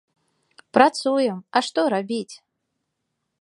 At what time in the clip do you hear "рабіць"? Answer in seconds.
1.95-2.35